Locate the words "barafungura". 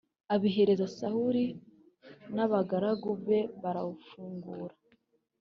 3.61-4.75